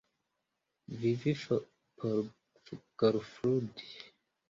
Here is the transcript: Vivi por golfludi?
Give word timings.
Vivi 1.01 1.33
por 1.97 2.25
golfludi? 2.99 3.85